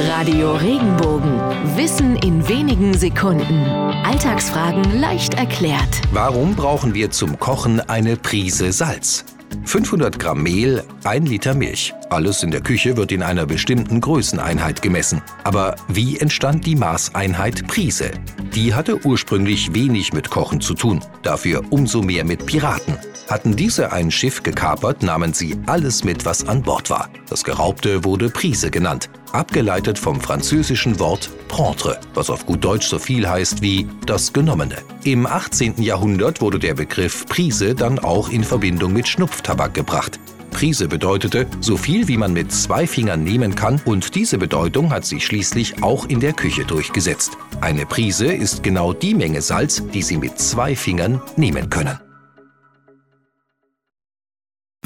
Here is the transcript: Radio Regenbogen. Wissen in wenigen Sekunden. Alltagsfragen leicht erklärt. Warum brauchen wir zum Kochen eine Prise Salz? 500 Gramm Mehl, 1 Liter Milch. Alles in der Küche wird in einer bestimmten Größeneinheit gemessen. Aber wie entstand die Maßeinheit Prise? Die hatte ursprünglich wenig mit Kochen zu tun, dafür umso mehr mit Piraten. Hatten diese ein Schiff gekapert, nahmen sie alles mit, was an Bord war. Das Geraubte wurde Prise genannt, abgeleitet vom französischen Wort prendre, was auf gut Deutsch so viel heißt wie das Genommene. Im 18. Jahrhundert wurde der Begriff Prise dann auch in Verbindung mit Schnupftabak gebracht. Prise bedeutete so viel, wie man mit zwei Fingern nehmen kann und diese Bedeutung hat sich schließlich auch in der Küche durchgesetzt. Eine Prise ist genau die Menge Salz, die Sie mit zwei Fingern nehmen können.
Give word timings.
Radio 0.00 0.52
Regenbogen. 0.52 1.40
Wissen 1.76 2.14
in 2.18 2.48
wenigen 2.48 2.94
Sekunden. 2.94 3.64
Alltagsfragen 4.04 5.00
leicht 5.00 5.34
erklärt. 5.34 6.00
Warum 6.12 6.54
brauchen 6.54 6.94
wir 6.94 7.10
zum 7.10 7.40
Kochen 7.40 7.80
eine 7.80 8.16
Prise 8.16 8.70
Salz? 8.70 9.24
500 9.64 10.16
Gramm 10.20 10.44
Mehl, 10.44 10.84
1 11.02 11.28
Liter 11.28 11.54
Milch. 11.54 11.94
Alles 12.10 12.44
in 12.44 12.52
der 12.52 12.60
Küche 12.60 12.96
wird 12.96 13.10
in 13.10 13.24
einer 13.24 13.44
bestimmten 13.44 14.00
Größeneinheit 14.00 14.82
gemessen. 14.82 15.20
Aber 15.42 15.74
wie 15.88 16.16
entstand 16.18 16.64
die 16.64 16.76
Maßeinheit 16.76 17.66
Prise? 17.66 18.12
Die 18.54 18.74
hatte 18.74 19.04
ursprünglich 19.04 19.74
wenig 19.74 20.12
mit 20.12 20.30
Kochen 20.30 20.60
zu 20.60 20.74
tun, 20.74 21.00
dafür 21.22 21.62
umso 21.70 22.02
mehr 22.02 22.24
mit 22.24 22.46
Piraten. 22.46 22.96
Hatten 23.28 23.56
diese 23.56 23.92
ein 23.92 24.10
Schiff 24.10 24.42
gekapert, 24.42 25.02
nahmen 25.02 25.34
sie 25.34 25.56
alles 25.66 26.02
mit, 26.02 26.24
was 26.24 26.48
an 26.48 26.62
Bord 26.62 26.88
war. 26.88 27.10
Das 27.28 27.44
Geraubte 27.44 28.04
wurde 28.04 28.30
Prise 28.30 28.70
genannt, 28.70 29.10
abgeleitet 29.32 29.98
vom 29.98 30.18
französischen 30.18 30.98
Wort 30.98 31.30
prendre, 31.46 32.00
was 32.14 32.30
auf 32.30 32.46
gut 32.46 32.64
Deutsch 32.64 32.86
so 32.86 32.98
viel 32.98 33.28
heißt 33.28 33.60
wie 33.60 33.86
das 34.06 34.32
Genommene. 34.32 34.76
Im 35.04 35.26
18. 35.26 35.82
Jahrhundert 35.82 36.40
wurde 36.40 36.58
der 36.58 36.74
Begriff 36.74 37.26
Prise 37.26 37.74
dann 37.74 37.98
auch 37.98 38.30
in 38.30 38.44
Verbindung 38.44 38.94
mit 38.94 39.06
Schnupftabak 39.06 39.74
gebracht. 39.74 40.18
Prise 40.50 40.88
bedeutete 40.88 41.46
so 41.60 41.76
viel, 41.76 42.08
wie 42.08 42.16
man 42.16 42.32
mit 42.32 42.50
zwei 42.50 42.86
Fingern 42.86 43.22
nehmen 43.22 43.54
kann 43.54 43.78
und 43.84 44.14
diese 44.14 44.38
Bedeutung 44.38 44.90
hat 44.90 45.04
sich 45.04 45.26
schließlich 45.26 45.82
auch 45.82 46.06
in 46.06 46.20
der 46.20 46.32
Küche 46.32 46.64
durchgesetzt. 46.64 47.36
Eine 47.60 47.84
Prise 47.84 48.32
ist 48.32 48.62
genau 48.62 48.94
die 48.94 49.14
Menge 49.14 49.42
Salz, 49.42 49.82
die 49.92 50.02
Sie 50.02 50.16
mit 50.16 50.38
zwei 50.38 50.74
Fingern 50.74 51.20
nehmen 51.36 51.68
können. 51.68 51.98